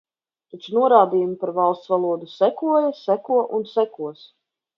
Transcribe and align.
Taču 0.53 0.71
norādījumi 0.77 1.35
par 1.43 1.51
Valsts 1.57 1.91
valodu 1.91 2.31
sekoja, 2.37 2.89
seko 3.03 3.39
un 3.61 3.69
sekos. 3.77 4.27